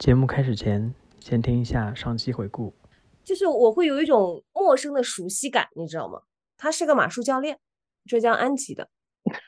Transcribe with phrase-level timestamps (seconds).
[0.00, 2.72] 节目开始前，先听一下上期回顾。
[3.22, 6.18] 就是我会有一种陌生的熟悉感，你知道吗？
[6.56, 7.58] 他是个马术教练，
[8.06, 8.88] 浙江安吉的。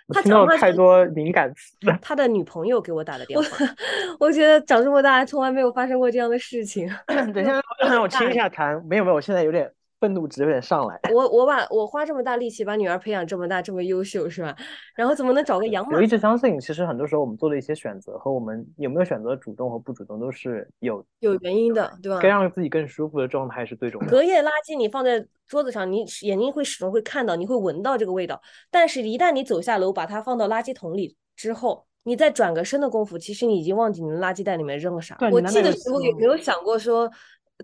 [0.09, 1.75] 他听到太多敏感词。
[2.03, 3.67] 他的女朋友给我打的电话，
[4.21, 6.87] 我觉得长这么大从来没有发生过这样的事情。
[7.06, 7.58] 等一下，
[7.88, 8.78] 让我清一下痰。
[8.84, 9.72] 没有没有，我现在有点。
[10.03, 11.00] 愤怒值有点上来。
[11.14, 14.56] 我我把我花这么大力气把女儿培养这么大这么优秀是吧？
[14.96, 15.96] 然后怎么能找个养马？
[15.96, 22.19] 我一直相信，其实很多时候我们做的一些选择和我们有没有选择主动和不主动都是有有原因的，对吧？
[22.20, 24.10] 该让自己更舒服的状态是最重要的。
[24.10, 28.43] 隔夜垃圾你放在桌子上，你眼睛会始终会看到，你会闻到这个味道。
[28.73, 35.16] 但是，一旦你走下楼把它放到垃圾桶里之后，你再转个身的功夫，其实你已经忘记你的垃圾袋里面扔了啥。
[35.30, 37.09] 我记得时候有没有想过说？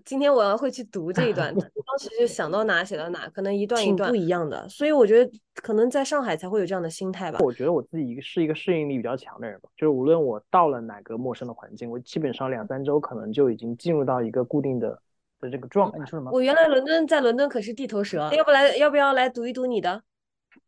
[0.05, 7.39] 今天我要会去读这一段，当时就想到哪写到哪，可能一段一段不一样的，所以我觉得可能在上海才会有这样的心态吧。
[7.41, 14.99] 我觉得我自己是一个适应力比较强的人吧，就是无论我到了哪个陌生的环境，我基本上两三周可能就已经进入到一个固定的
[15.39, 15.97] 的这个状态。
[15.99, 16.31] 你说什么？
[16.31, 20.03] 我原来伦敦在伦敦可是地头蛇，要不来要不要来读一读你的？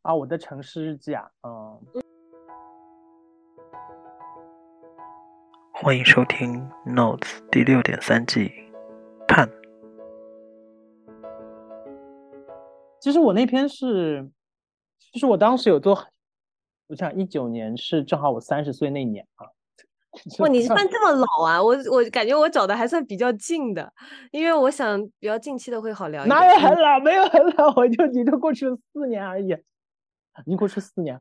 [0.04, 1.80] 啊，我的城市日记啊，嗯。
[5.74, 8.52] 欢迎收听 Notes 第六点三季。
[9.32, 9.50] 看，
[13.00, 14.30] 其实我那篇是，
[15.14, 16.06] 就是我当时有做，
[16.88, 19.48] 我想一九年是正好我三十岁那年啊。
[20.40, 21.64] 哇，你算这么老啊？
[21.64, 23.94] 我我感觉我找的还算比较近的，
[24.32, 26.38] 因为我想比较近期的会好聊一点。
[26.38, 27.00] 哪有很老？
[27.00, 29.56] 没有很老，我就你都过去了四年而已。
[30.46, 31.20] 已经过去四年，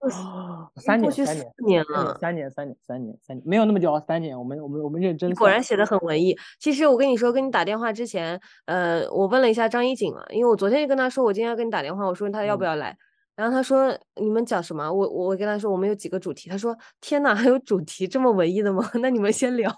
[0.77, 4.39] 三年，三年，四年了，三年，三年，三年，三年，没有那么久，三年。
[4.39, 5.34] 我们，我们，我们认真。
[5.34, 6.36] 果然写的很文艺。
[6.61, 12.97] 其实我跟你说，跟你打电话之前，呃，我问了一下张一锦嘛，因为我昨天就跟他说，我今天要跟你打电话，我说他要不要来，
[13.34, 14.91] 然后他说你们讲什么？
[14.92, 18.88] 我我跟他说我们有几个主题，他说天哪，还有主题这么文艺的吗？
[19.03, 19.70] 那你们先聊。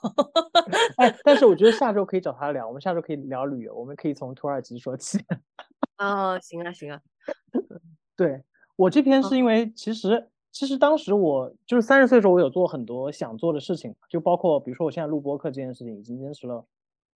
[0.98, 5.19] 哎，但是我觉得下周可以找他聊，我们下周可以聊旅游，我们可以从土耳其说起。
[5.97, 7.00] 哦，行啊，行啊，
[8.14, 8.43] 对。
[8.77, 16.65] 我这篇是因为，其实其实当时我就是三十岁的时候，我有做很多想做的事情，就包括比如说我现在录播客这件事情，已经坚持了，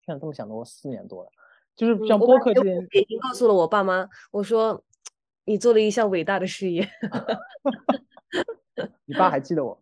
[0.06, 1.30] 现在这么想的，我四年多了。
[1.76, 4.82] 就是像播客这件，已经告诉了我爸妈，我说
[5.46, 6.88] 你做了一项伟大的事业。
[9.06, 9.82] 你爸还记得我？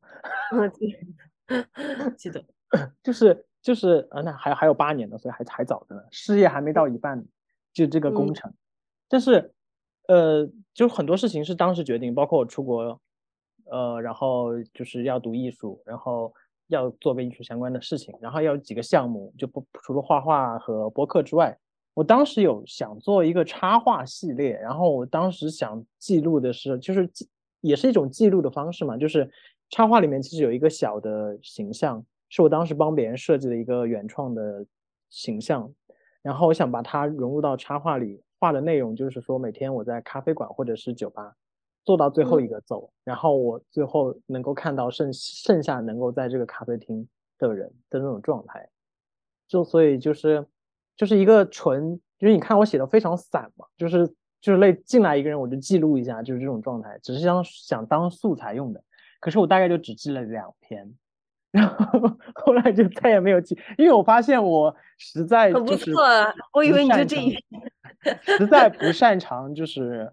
[2.17, 2.44] 记得，
[3.03, 7.25] 就是就是啊，那还还有八年呢，所以还还早着呢，事业还没到一半，
[7.73, 8.53] 就这个工程，
[9.09, 9.53] 但是。
[10.07, 12.99] 呃，就很多事情是当时决定，包括我出国，
[13.71, 16.33] 呃，然后就是要读艺术，然后
[16.67, 21.57] 要做跟艺术相关的事情，然后要有几个项目，就不除了画画和播客之外，
[21.93, 27.09] 我当时有想做一个插画系列，然后我当时想记录的是，就是
[27.61, 29.29] 也是一种记录的方式嘛，就是
[29.69, 34.65] 插画里面其实有一个小的形象，是我当时帮别人设计的一个原创的
[35.09, 35.73] 形象，
[36.21, 38.21] 然后我想把它融入到插画里。
[38.43, 41.33] 画的内容就是说，每天我在咖啡馆或者是酒吧
[41.85, 47.07] 做到最后一个走，然后我最后能够看到剩剩下能够在这个咖啡厅
[47.39, 48.67] 的人的那种状态，
[49.47, 50.45] 就所以就是
[50.97, 54.05] 就是一个纯，就是你看我写的非常散嘛，就是
[54.41, 58.83] 就是类进来一个人我就记录一下，就是这种状态，只是想想当素材用的。
[59.21, 60.93] 可是我大概就只记了两篇，
[61.49, 66.03] 然后后来就再也没有记，因为我发现我实在不错，
[66.51, 67.41] 我以为你就这一。
[68.21, 70.11] 实在不擅长就是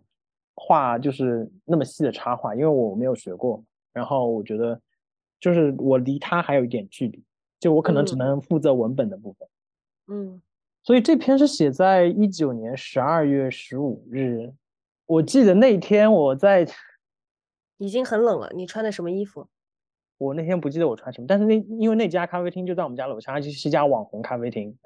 [0.54, 3.62] 画就是那么细的插画，因为我没有学过。
[3.92, 4.80] 然后我觉得
[5.40, 7.22] 就是我离他还有一点距离，
[7.58, 9.48] 就我可能只能负责文本的部分。
[10.06, 10.40] 嗯，
[10.82, 14.52] 所以这篇是写在一九年十二月十五日。
[15.06, 16.64] 我记得那天我在
[17.78, 19.48] 已经很冷了，你穿的什么衣服？
[20.18, 24.76] 我那天不记得我穿什么，但是那因为那家咖啡厅就在我们家楼下，而且是一家网红咖啡厅。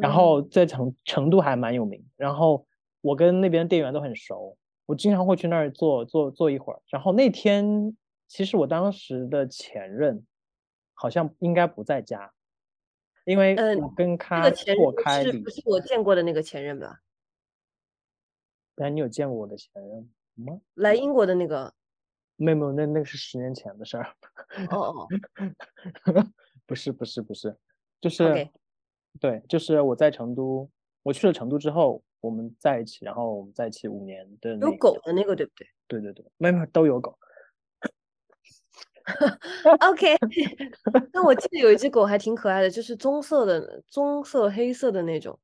[0.00, 2.66] 然后在成成都还蛮有名，然后
[3.00, 6.80] 我跟那边店员都很熟，我经常会去那儿坐坐坐一会儿。
[6.88, 7.96] 然后那天
[8.28, 10.24] 其实我当时的前任
[10.92, 12.32] 好像应该不在家，
[13.24, 17.00] 因为我跟他错开是不是我见过的那个前任吧？
[18.76, 20.60] 哎，你有见过我的前任吗？
[20.74, 21.72] 来英国的那个？
[22.36, 24.14] 没有没有，那那个是十年前的事儿。
[24.70, 25.08] 哦哦，
[26.66, 27.56] 不是不是不是，
[28.00, 28.48] 就是。
[29.20, 30.68] 对，就是我在成都，
[31.02, 34.56] 我去了成都之后，我们在一起，然后我们在一起五年的。
[34.56, 35.66] 有狗的那个，对不对？
[35.86, 37.16] 对对对，没有都有狗。
[39.80, 40.16] OK，
[41.12, 45.38] 那我记得有一只狗还挺可爱的，就是棕色的、棕色黑色的那种。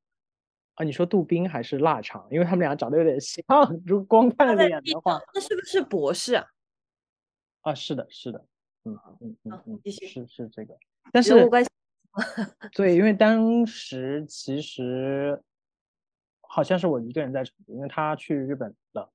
[0.77, 2.27] 啊，你说杜宾还是腊肠？
[2.31, 3.45] 因为他们俩长得有点像，
[3.87, 5.21] 如果光看脸的话。
[5.35, 6.47] 那是不是博士啊？
[7.63, 8.47] 啊，是的，是的，
[8.85, 9.81] 嗯嗯嗯嗯。
[9.93, 10.75] 是是这个，
[11.13, 11.35] 但是。
[12.75, 15.41] 对，因为当时其实
[16.41, 19.11] 好像是我一个人在成都，因为他去日本了。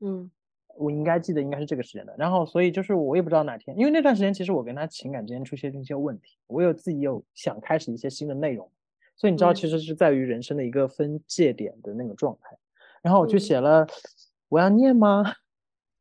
[0.00, 0.30] 嗯
[0.78, 8.70] 我应该记得应该是这个时间的，然后所以就是我也不知道哪天，因为那段时间其实我跟他情感之间出现一些问题，我有自己有想开始一些新的内容，
[9.16, 12.58] 所以你知道嗯其实是在于人生的一个分界点的那个状态，
[13.00, 13.86] 然后我就嗯写了，
[14.50, 15.24] 我要念吗？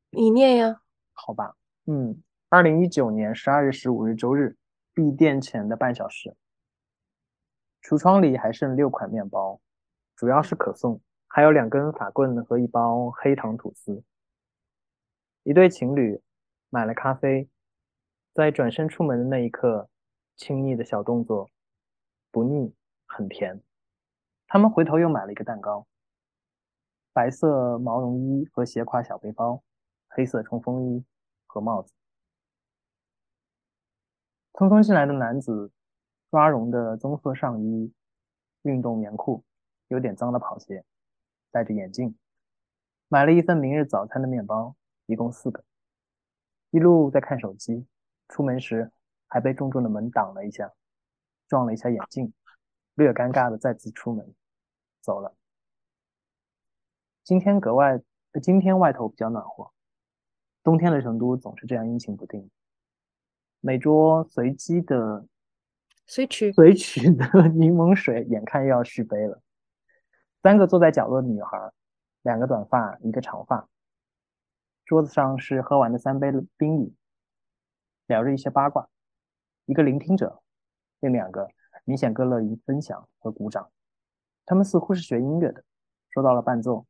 [0.09, 0.81] 你念呀。
[1.13, 1.55] 好吧，
[1.85, 4.57] 嗯，二零一九年十二月十五日周日，
[4.95, 6.37] 闭店前的半小时，
[7.81, 9.59] 橱窗里还剩六款面包，
[10.15, 14.05] 主要是可颂，还有两根法棍和一包黑糖吐司。
[15.43, 16.21] 一对情侣
[16.69, 17.49] 买了咖啡，
[18.31, 19.89] 在转身出门的那一刻，
[20.37, 21.51] 亲昵的小动作，
[22.31, 22.73] 不腻，
[23.05, 23.61] 很甜。
[24.47, 25.85] 他们回头又买了一个蛋糕，
[27.11, 29.61] 白色毛绒衣和斜挎小背包，
[30.07, 31.03] 黑色冲锋衣
[31.45, 31.93] 和帽子。
[34.55, 35.69] 匆匆进来的男子，
[36.31, 37.91] 抓绒的棕色上衣，
[38.61, 39.43] 运动棉裤，
[39.89, 40.85] 有点脏的跑鞋，
[41.51, 42.15] 戴着眼镜，
[43.09, 44.73] 买了一份明日早餐的面包，
[45.07, 45.61] 一共四个。
[46.69, 47.85] 一路在看手机，
[48.29, 48.89] 出门时
[49.27, 50.71] 还被重重的门挡了一下，
[51.49, 52.31] 撞了一下眼镜，
[52.93, 54.33] 略尴尬的再次出门，
[55.01, 55.35] 走了。
[57.25, 58.01] 今天格外，
[58.41, 59.73] 今天外头比较暖和，
[60.63, 62.49] 冬天的成都总是这样阴晴不定。
[63.65, 65.25] 每桌随机的
[66.05, 66.51] 随取。
[66.51, 69.41] 随取的 柠檬水眼看又要续杯了。
[70.43, 71.71] 三个坐在角落的女孩，
[72.21, 73.67] 两个短发，一个长发。
[74.85, 76.95] 桌子上是喝完的三杯冰饮，
[78.05, 78.87] 聊着一些八卦。
[79.65, 80.43] 一个聆听者，
[80.99, 81.49] 另两个
[81.85, 83.71] 明显更乐于分享和鼓掌。
[84.45, 85.63] 他们似乎是学音乐的，
[86.11, 86.85] 说到了伴奏，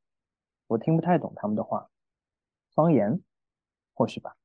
[0.67, 1.89] 我听不太懂他们的话。
[2.73, 3.21] 方言，
[3.93, 4.35] 或许吧，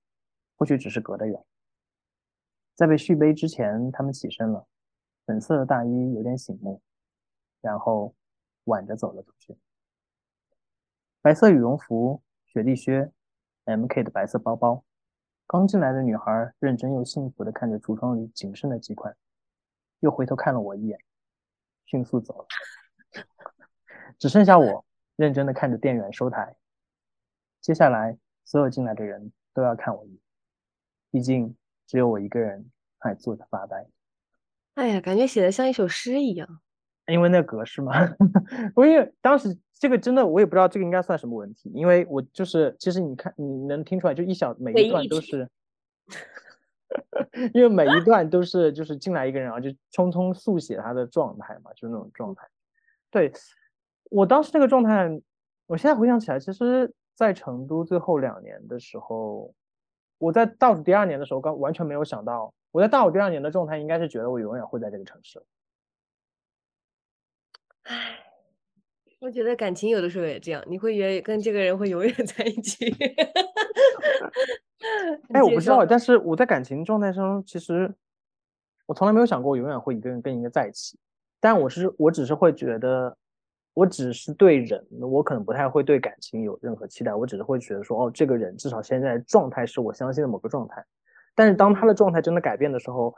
[0.55, 1.45] 或许只是隔得远。
[2.81, 4.67] 在被续杯之前，他们起身了，
[5.27, 6.81] 粉色的大衣有点醒目，
[7.61, 8.15] 然后
[8.65, 9.55] 挽着走了出去。
[11.21, 13.13] 白色羽绒服、雪地靴
[13.67, 14.83] ，MK 的白色包包。
[15.47, 19.15] 刚进来的女孩认真又幸福地看着橱窗里仅剩的几款，
[19.99, 20.99] 又回头看了我一眼，
[21.85, 22.47] 迅速走了。
[24.19, 24.87] 只剩下我
[25.17, 26.57] 认真地看着店员收台。
[27.61, 28.17] 接下来，
[28.47, 30.21] 所有进来的人都要看我一眼，
[31.11, 31.55] 毕竟
[31.91, 33.85] 只有我一个人还坐着发呆。
[34.75, 36.61] 哎呀，感觉写的像一首诗一样。
[37.09, 37.93] 因为那格式嘛，
[38.77, 45.51] 我因为当时这个真的我也不知道这个应该算什么问题，因为我就是其实你看你能听出来，就一小每一段都是，
[47.53, 52.47] 因为每一段都是就是进来一个人，然后就匆匆速写他的状态嘛，就是那种状态。
[53.11, 53.33] 对
[54.05, 55.21] 我当时那个状态，
[55.67, 59.53] 我现在回想起来，其实在成都最后两年的时候，
[60.21, 65.43] 我在倒数第二年的时候，刚完全没有想到，我在倒数第二年的状态应该是觉得我永远会在这个城市。
[67.85, 68.21] 唉，
[69.21, 72.95] 我觉得感情有的时候也这样，你会觉得跟这个人会永远在一起。
[75.33, 77.95] 哎，我不知道，但是我在感情状态上，其实
[78.85, 80.99] 我从来没有想过我永远会一个人跟一个在一起。
[81.41, 83.17] 但我是我只是会觉得，
[83.81, 87.15] 我只是对人，我可能不太会对感情有任何期待。
[87.15, 90.85] 我只是会觉得说，哦，这个人至少现在状态是我相信的某个状态。
[91.35, 93.15] 但是当他的状态真的改变的时候，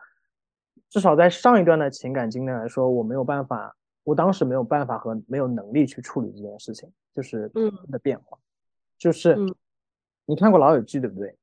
[0.89, 7.51] 至少在上一段的情感经历来说，我没有办法，我当时没有办法和没有能力去处理这件事情，就是
[7.91, 8.39] 的变化。
[8.97, 9.53] 就是嗯
[10.27, 11.37] 你看过《老友记》对不对？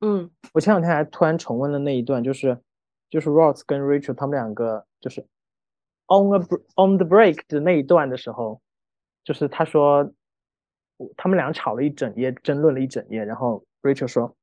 [0.00, 2.58] 嗯我前两天还突然重温了那一段，就是
[3.10, 5.26] 就是 Ross 跟 Rachel 他们两个就是
[6.08, 6.38] on a
[6.76, 8.60] on the break 的那一段的时候，
[9.24, 10.12] 就是他说
[11.16, 14.36] 他们俩吵了一整夜，争论了一整夜，然后 Rachel 说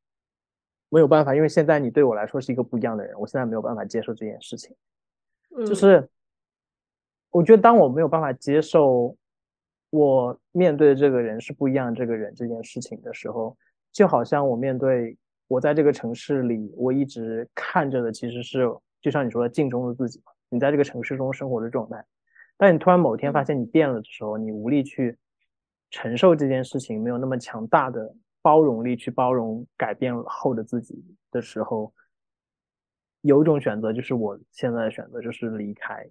[0.89, 4.75] 没有办法，因为现在你对我来说是一个不一样的人，我现在没有办法接受这件事情。
[5.57, 6.09] 嗯，就是
[7.31, 9.15] 我觉得当我没有办法接受
[9.89, 13.57] 我面对的这个人是不一样的这个人这件事情的时候，
[13.91, 15.17] 就好像我面对
[15.47, 18.67] 我在这个城市里，我一直看着的其实是
[19.01, 22.05] 就像你说的镜中的自己嘛，你在这个城市中生活的状态。
[22.55, 25.17] 但你突然某天发现你变了的时候，你无力去
[25.89, 31.91] 承受这件事情，没有那么强大的包容力去包容改变后的自己的时候，
[33.21, 36.07] 有一种选择就是我现在的选择，就是离开。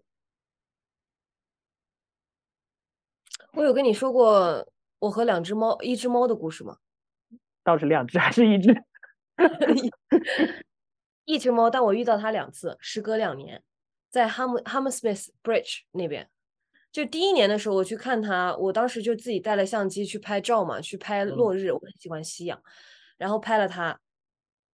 [3.53, 4.67] 我有跟你说过
[4.99, 6.79] 我和两只猫、一只猫的故事吗？
[7.63, 8.75] 到底是两只还是一只？
[11.25, 13.63] 一只猫，但我遇到它两次，时隔两年，
[14.13, 16.29] 在 Ham Hammersmith Bridge 那边。
[16.93, 22.63] 就第一年的时候，我去看他，我当时就自己带了相机去拍照嘛，去拍落日，我很喜欢夕阳，
[23.17, 23.99] 然后拍了他。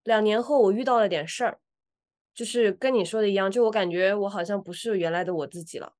[0.02, 1.60] 两年后，我遇到了点事儿，
[2.34, 5.94] 就是跟你说的一样，就我感觉我好像不是原来的我自己了。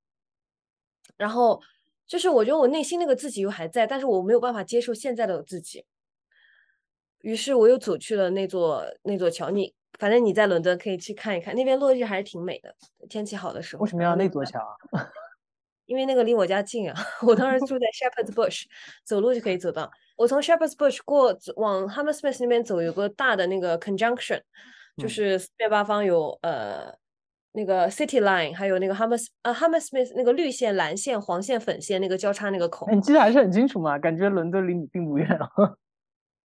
[1.17, 1.63] 然后
[2.07, 5.87] 就是我觉得我内心那个自己又还在，但是我没有办法接受现在的自己。
[7.21, 12.75] 于是我又走去了那座那座桥，你反正你在伦敦可以去看一看，那边落日还是挺美的，
[13.09, 13.83] 天气好的时候。
[13.83, 14.77] 为什么要那座桥啊？
[15.87, 16.95] 因为那个离我家近啊，
[17.27, 18.65] 我当时住在 Shepherd's Bush，
[19.05, 19.91] 走路就可以走到。
[20.17, 24.41] 我从 Shepherd's Bush 过往 Hammersmith 那边走，有个大的那个 Conjunction，
[24.99, 26.95] 就是四面八方有呃
[27.53, 32.87] 那个 City Line，还有那个 Hammers 呃 Hammersmith 那个绿线、蓝线、黄线、粉线那个交叉那个口。
[32.91, 33.99] 你记得还是很清楚嘛？
[33.99, 35.49] 感觉伦敦离你并不远啊。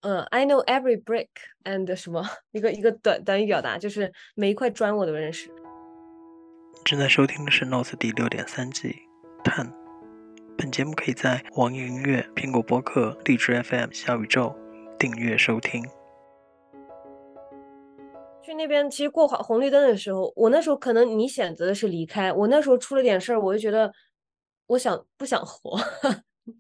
[0.04, 1.30] 嗯，I know every brick
[1.64, 5.50] and 什么一个一个短短语表达，就是每一块砖我都认识。
[6.84, 8.98] 正在收听的是 Notes 第六点三季。
[9.46, 9.74] 探，
[10.58, 14.54] 本节目可以在网易云音乐、苹果播客、荔枝 FM、小宇宙
[15.00, 15.82] 订阅收听。
[18.42, 23.90] 去那边其实过红绿灯的时候，我那时候可能你选择的是离开，我那时候出了点事儿，我就觉得
[24.68, 25.80] 我想不想活。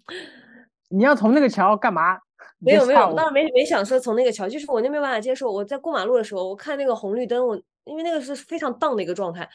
[0.90, 2.20] 你要从那个桥干嘛？
[2.63, 5.51] 没有没有，当时没没想说从那个桥，就是我那没办法接受。
[5.51, 9.50] 我在过马路的时候，我看那个红绿灯，我因为那个是非常荡的一个状态，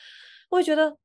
[0.50, 0.96] 我就觉得。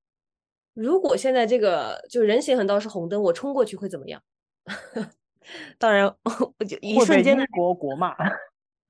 [0.75, 4.19] 如果现在这个就人行横道是红灯，我冲过去会怎么样？
[5.77, 6.11] 当然，
[6.57, 8.15] 我就一瞬间的国国骂，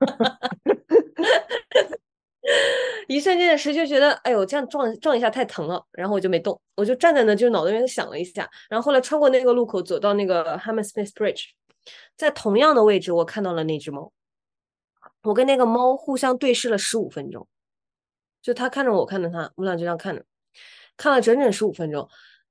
[3.06, 11.48] 一瞬间的时就觉得，哎呦，这样撞撞一下太疼了，然后我就没动，我就站在那，就脑袋里面想了一下，然后后来穿过那个路口，走到那个 Hammersmith Bridge，
[12.16, 14.12] 在同样的位置，我看到了那只猫，
[15.22, 17.46] 我跟那个猫互相对视了十五分钟，
[18.42, 20.24] 就它看着我，看着它，我们俩就这样看着。
[20.96, 22.08] 看了整整十五分钟，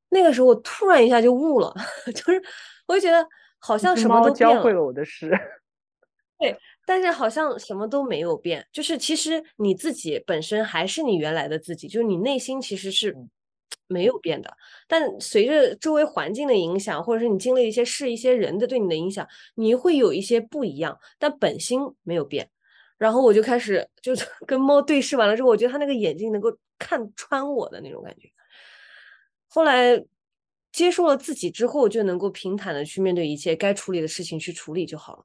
[0.09, 1.73] 那个时候我突然一下就悟了，
[2.13, 2.43] 就是
[2.87, 3.25] 我就觉得
[3.57, 5.31] 好像什么都教会了我的事。
[6.37, 13.15] 对，但是好像什么都没有变，就是其实你自己本身还是你原来的自己，就是你内心其实是
[13.87, 14.55] 没有变的。
[14.87, 22.49] 但随着周围环境的影响，或者是你经历一些事、一些人的对你的影响，你会有一些不一样，但本心没有变。
[22.97, 24.13] 然后我就开始就
[24.47, 28.29] 跟猫对视完了之后，我觉得它那个眼睛能够看穿我的那种感觉。
[29.47, 30.03] 后来
[30.71, 35.23] 接受了自己之后，就能够平坦的去面对一切该处理的事情去处理就好了。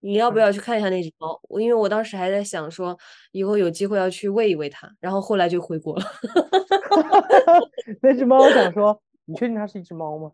[0.00, 1.40] 你要不要去看一下那只猫？
[1.48, 2.96] 我因为我当时还在想说，
[3.32, 4.88] 以后有机会要去喂一喂它。
[5.00, 6.06] 然后后来就回国了。
[8.02, 10.32] 那只猫，我想说，你确定它是一只猫吗？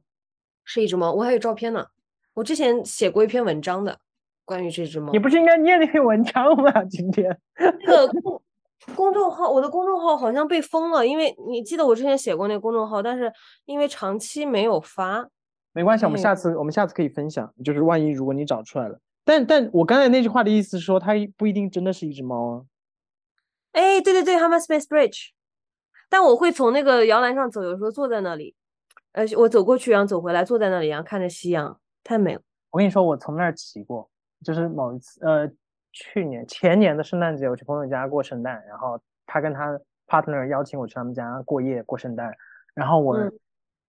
[0.65, 1.87] 是一只猫，我还有照片呢。
[2.35, 3.99] 我之前写过一篇文章的。
[4.47, 6.71] 关于这只猫，你不是应该念那篇文章吗？
[6.85, 8.43] 今天那个公
[8.95, 13.33] 公众号，我的公众号好像被封了，因为你记得我之前写过那个公众号，但是
[13.65, 15.27] 因为长期没有发，
[15.73, 22.63] 没关系，我们下次我们下次可以分享，就是万一如果你找出来了，但但我刚才那句话的意思是说，它不一定真的是一只猫啊。
[23.73, 25.31] 哎，对对对，Hammersmith Bridge，
[26.09, 28.55] 但我会从那个摇篮上走，有时候坐在那里，
[29.13, 32.41] 呃，我走过去然后走回来，坐在那里然后看着夕阳，太美了。
[32.71, 34.09] 我跟你说，我从那儿骑过。
[34.45, 35.51] 就是某一次，呃，
[35.91, 42.31] 去年前年的圣诞节，我去朋友家过圣诞，然后他跟他 partner 邀请我去他们家过夜过圣诞，
[42.75, 43.17] 然后我，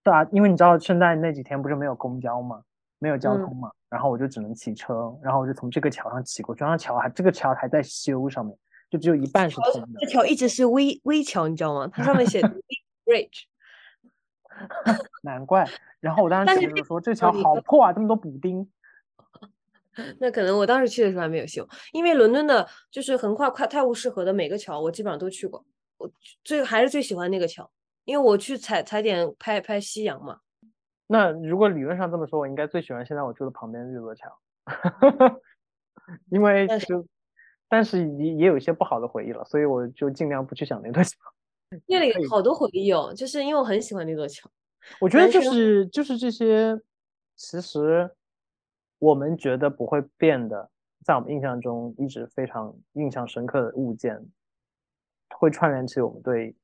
[0.02, 2.62] 大，因为你知道圣诞那几天不是没有公交嘛，
[3.00, 8.58] 没有交通嘛，然后我就只能骑车，然后我就从这个桥上骑过，这上桥还这个桥还在修上面，
[8.96, 10.00] 就只有一半是通的。
[10.00, 11.90] 这桥一直是微微桥，你知道吗？
[11.94, 12.42] 它上面写
[13.04, 13.44] bridge，
[15.24, 15.68] 难怪。
[16.00, 18.70] 然后我当时觉得说这桥好破啊，这么多补丁。
[20.20, 25.66] 那可能我当时去的时候还没有修，因为伦敦的就是横跨快泰晤士河的每个桥，我基本上都去过。
[25.98, 26.10] 我
[26.44, 27.70] 最还是最喜欢那个桥，
[28.04, 30.40] 因为我去踩踩点拍拍夕阳嘛。
[31.08, 34.38] 那如果理论上这么说，我应该最喜欢现在我住的旁边这座桥，
[36.30, 37.06] 因为就
[37.68, 41.18] 但是也也有一些不好的回忆了，所以我就尽量不去想那座桥。
[41.88, 44.50] 那里好多回忆哦，就是因为我很喜欢那座桥。
[45.00, 46.80] 我觉得就是就是这些，
[47.36, 48.12] 其实。
[48.98, 50.72] 我们觉得不会变的，
[51.04, 54.26] 在我们印象中一直非常印象深刻的物件，
[55.38, 56.56] 会串联起我们对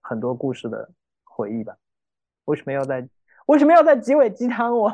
[0.00, 0.90] 很多故事的
[1.22, 1.76] 回忆吧？
[2.46, 3.06] 为什么要在
[3.46, 4.88] 为什么要在结尾鸡汤我？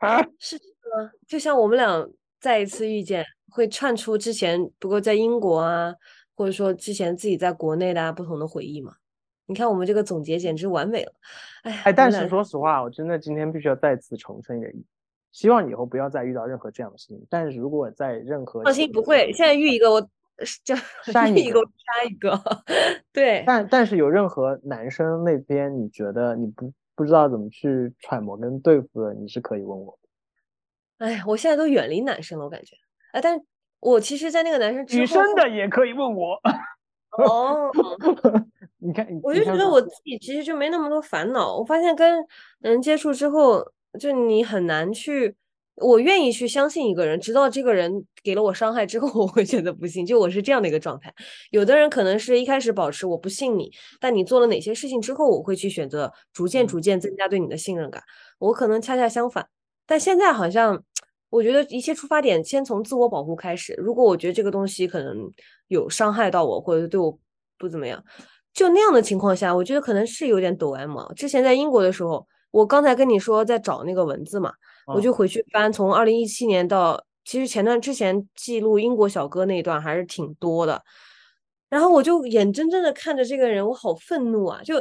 [0.00, 1.12] 啊， 是吗？
[1.28, 2.10] 就像我们俩
[2.40, 5.94] 再一次遇见，会串出之前不过在英国啊，
[6.34, 8.94] 或者说之前自己在国内的不同的回忆嘛？
[9.46, 11.12] 你看我们这个总结简直完美了，
[11.62, 14.70] 哎哎，但是说实话，我真的今天必须要再次重申一个。
[15.32, 17.20] 希望以后不要再遇到任何这样的事情。
[17.28, 20.00] 但是如果在任何放心不会，现在遇一个我
[20.64, 22.40] 就杀 一个杀一个。
[23.12, 29.98] 对，但但是有任何男生那边你觉得你不不知道怎么去揣摩跟对付的，你是可以问我。
[30.98, 32.76] 哎，我现在都远离男生了，我感觉。
[33.12, 33.40] 哎，但
[33.80, 36.38] 我其实，在那个男生女生的也可以问我。
[37.18, 37.70] 哦，
[38.78, 41.56] 你看，我就觉得我自己其实就没那么多烦恼。
[41.58, 42.24] 我发现跟
[42.60, 43.64] 人接触之后，
[43.98, 45.34] 就你很难去，
[45.76, 50.06] 我愿意去相信一个人，直到这个人给了我伤害之后， 我会觉得不信。
[50.06, 51.12] 就我是这样的一个状态。
[51.50, 58.02] 有的人可能是一开始保持我不信你，但你做了哪些事情之后，我会去选择逐渐逐渐增加对你的信任感。
[58.38, 59.48] 我可能恰恰相反，
[59.86, 60.84] 但现在好像。
[61.30, 63.72] 我觉得一切出发点先从自我保护开始。
[63.78, 65.30] 如果我觉得这个东西可能
[65.68, 67.16] 有伤害到我，或者对我
[67.56, 68.04] 不怎么样，
[68.52, 70.98] 就那样的情况下，我觉得可能是有点抖 M。
[71.14, 74.52] 之前在英国的时候，我刚才跟你说在找那个文字嘛，
[74.86, 80.82] 我就回去翻，从二零一七年到其实前段之前记录英国小哥那一段还是挺多的。
[81.68, 84.60] 然后我就眼睁睁的看着这个人，我好愤怒啊！
[84.64, 84.74] 就。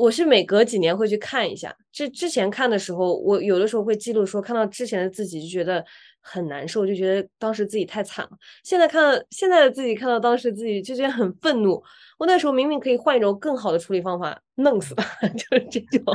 [0.00, 5.84] 我是每隔几年会去看一下，这之前看的时候，我有的时候会记录说，看到之前的自己就觉得
[6.22, 8.30] 很难受，就觉得当时自己太惨了。
[8.64, 11.82] 现在看到现在的自己，看到当时自己就觉得很愤怒。
[12.18, 15.04] 我那时候明明可以换一种更好的处理方法，弄死他，
[15.36, 16.14] 就是这种，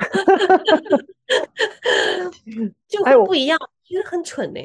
[2.89, 4.59] 就会不一样，其实很蠢呢。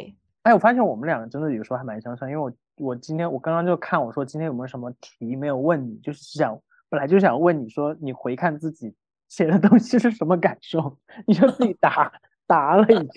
[0.45, 6.59] 哎，我发现我们两个真的有时候还蛮相像，因为我我今天我刚刚就看我说今天有没有什么题没有问你，就是想
[6.89, 8.95] 本来就想问你说你回看自己。
[9.31, 10.99] 写的东西是什么感受？
[11.27, 12.13] 你就自己答
[12.47, 13.09] 答了已经。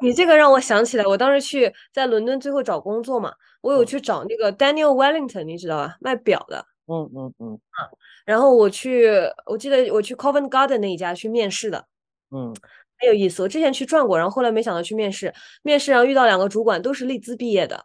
[0.00, 5.96] 你这个让我想起来，我当时去在伦敦最后找工作嘛，我有去找那个 Daniel Wellington，你知道吧？
[6.00, 6.66] 卖表的。
[6.86, 7.60] 嗯嗯嗯。
[7.70, 7.86] 啊，
[8.24, 9.10] 然后我去，
[9.46, 11.84] 我记得我去 Covent Garden 那一家去面试的。
[12.30, 12.52] 嗯，
[12.98, 13.42] 很有意思。
[13.42, 15.32] 我之前去转过，然后后来没想到去面试，
[15.62, 17.84] 面试然后遇到两个主管，都是利兹毕业的。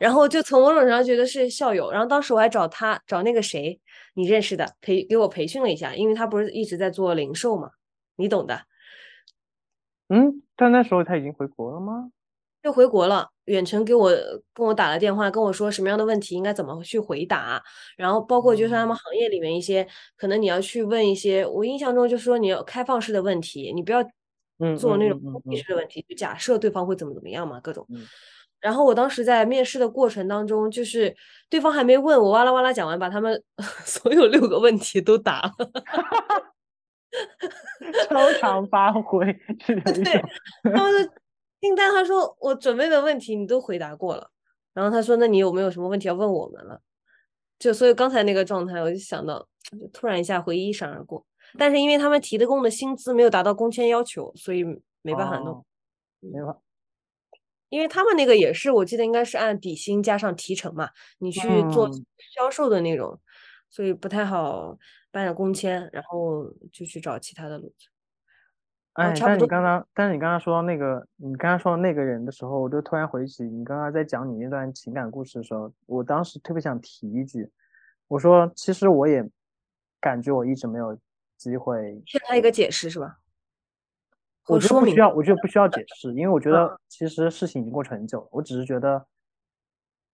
[0.00, 3.78] 然后就从某种程度上觉得是校友，然后当时我还找他找那个谁
[4.14, 7.70] 你认识的培给我培训了一下，因为他不是一直在做零售嘛，
[8.16, 8.62] 你懂的。
[10.08, 12.10] 嗯，但那时候他已经回国了吗？
[12.62, 14.10] 就回国了，远程给我
[14.54, 17.60] 跟我打了电话，跟我说什么样的问题应该怎么去回答，
[17.96, 19.84] 然后包括就是他们行业里面一些
[20.16, 24.00] 可能你要去问一些，我印象中就是说你要开放式的问题，你不要
[24.78, 27.84] 做那种封闭式的问题，就假设对方会怎么怎么样嘛，各种。
[28.62, 31.14] 然后我当时在面试的过程当中，就是
[31.50, 33.42] 对方还没问我，哇啦哇啦讲完，把他们
[33.84, 35.70] 所有六个问题都答了，
[38.08, 39.26] 超常发挥。
[39.66, 40.22] 对，
[40.62, 41.12] 他们说
[41.60, 44.30] 订单，他说我准备的问题你都回答过了，
[44.72, 46.80] 然后他说那你有没有什么问题要问我们了？
[47.58, 51.26] 就所以刚才那个状态，我就想到，就突然一下回忆一闪而过。
[51.58, 54.64] 但是因为他们提的供的薪资没有达到工签要求，所以
[55.02, 55.64] 没办法弄，
[56.20, 56.58] 没法。
[57.72, 61.40] 因为他们那个也是，我记得应该是按底薪加上提成嘛，你去
[61.72, 61.90] 做
[62.34, 63.18] 销售的那种，
[63.70, 64.76] 所以不太好
[65.10, 67.86] 办了工签，然后就去找其他的路子。
[68.92, 77.50] 哎，但是你刚刚，但是你刚刚说到那个，你刚刚说到那个人的时候，我就突然回起你刚刚在讲你那段情感故事的时候，我当时特别想提一句，
[78.06, 79.26] 我说其实我也
[79.98, 80.94] 感觉我一直没有
[81.38, 83.16] 机会欠他一个解释，是吧？
[84.48, 88.28] 我觉得不需要，我觉得不需要解释，因为我觉得其实事情已经过去很久了。
[88.32, 89.06] 我只是觉得，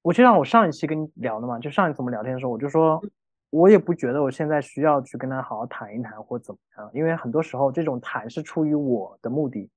[0.03, 3.03] 我就像我上一期跟你聊的嘛，就上一次我们聊天的时候，我就说，
[3.51, 9.71] 我也不觉得我现在需要去跟他好好谈一谈或怎么样，因为很多时候这种谈是出于我的目的，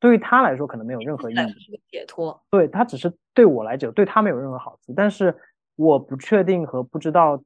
[0.00, 2.40] 对于他来说可能没有任何意义，解脱。
[2.50, 5.36] 对他只是对我来讲，对他没有任何好处，但是
[5.76, 7.42] 我不确定和不知道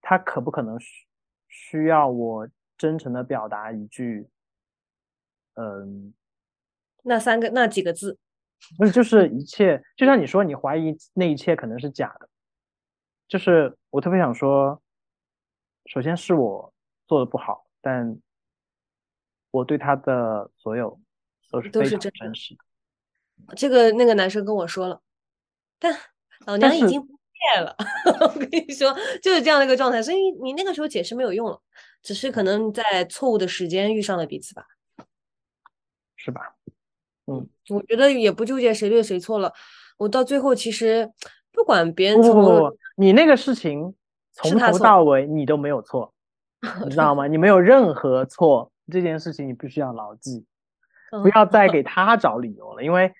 [0.00, 1.06] 他可不可能需
[1.48, 4.26] 需要我真诚的表达一句。
[5.56, 6.14] 嗯，
[7.02, 8.18] 那三个那几个字，
[8.78, 12.28] 不是就是 一切，就像你说，你怀疑那一切可能是假的，
[13.28, 14.80] 就是我特别想说，
[15.86, 16.72] 首先是我
[17.06, 18.18] 做的不好，但
[19.50, 21.00] 我对他的所有
[21.50, 22.60] 都是都是真实的。
[23.56, 25.00] 这个那个男生跟我说了，
[25.78, 25.94] 但
[26.46, 27.76] 老娘已经不变了。
[28.20, 31.60] 我跟你说，就是这样的一个状态，所以你那个时候解释没有用了，
[32.02, 34.66] 只是可能在错误的时间遇上了彼此吧。
[36.26, 36.56] 是吧？
[37.26, 39.52] 嗯，我觉得也不纠结谁对谁错了。
[39.96, 41.08] 我到最后其实
[41.52, 43.94] 不管别人不不不，你那个事情
[44.32, 46.12] 从头到尾你都没有错，
[46.82, 47.28] 你知道吗？
[47.28, 50.44] 你没有任何错，这件事情你必须要牢记，
[51.22, 53.14] 不要再给 他找理由了，因为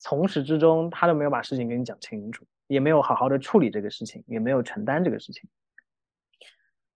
[0.00, 5.48] 从始至终他都没有把事情跟你讲清楚，也没有好好的处理这个事情，也没有承担这个事情。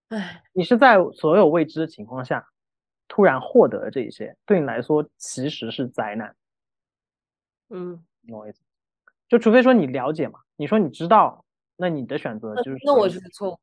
[0.09, 2.48] 哎，你是在所有未知的情况下。
[3.08, 6.36] 突然获得了这一些，对你来说其实是灾难。
[7.70, 8.60] 嗯，懂我意思？
[9.28, 11.44] 就除非说你了解嘛，你说你知道，
[11.76, 12.78] 那你的选择就是……
[12.84, 13.58] 那我就是错误。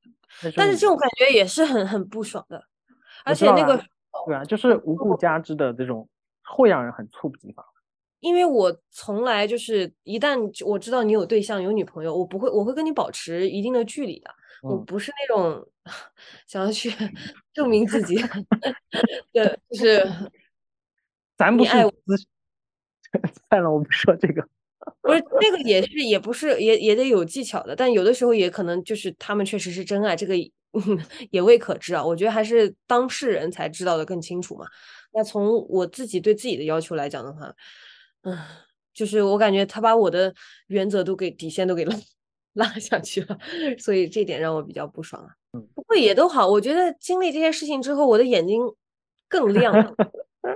[0.55, 2.62] 但是这种感觉也是很很不爽的，
[3.23, 3.81] 而且那个
[4.25, 6.08] 对啊，就是无故加之的这种，
[6.43, 7.65] 会让人很猝不及防。
[8.19, 14.29] 因为我从来就是一旦我知道你有对象有女朋友，我不会我会跟你保持一定的距离的。
[14.63, 15.67] 嗯我不是那种
[16.48, 16.89] 想要去
[17.54, 18.15] 证明自己
[19.32, 20.08] 对，就是
[21.38, 22.15] 咱不爱我资，
[23.50, 24.48] 算了，我不说这个。
[25.02, 30.36] 不是这个也是也不是也也得有技巧的，但有的时候也可能就是他们确实是真爱，这个
[31.32, 32.06] 也未可知啊。
[32.06, 34.67] 我觉得还是当事人才知道的更清楚嘛。
[35.12, 37.52] 那从我自己对自己的要求来讲的话，
[38.24, 38.38] 嗯，
[38.93, 40.34] 就是我感觉他把我的
[40.67, 41.95] 原则都给底线都给拉
[42.54, 43.39] 拉下去了，
[43.80, 45.34] 所以这点让我比较不爽啊。
[45.74, 48.62] 不过也都好，我觉得经历这些事情之后，我的眼睛
[49.28, 49.94] 更亮了。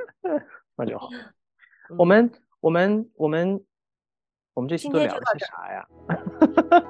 [0.75, 1.09] 那就好。
[1.97, 2.31] 我嗯们
[2.61, 3.63] 我们我们
[4.53, 5.87] 我们这期今都聊了啥呀？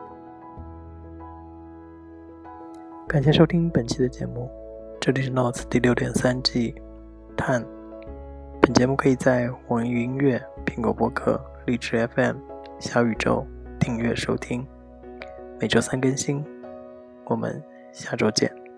[3.08, 4.50] 感谢收听本期的节目，
[5.00, 6.76] 这里是 Notes 第六点三季
[7.36, 7.66] 探。
[8.62, 12.38] 本节目可以在网易云音乐、苹果播客、荔枝 FM、
[12.80, 13.48] 小宇宙
[13.80, 14.68] 订阅收听，
[15.60, 16.46] 每周三更新。
[17.26, 18.69] 我们下周见。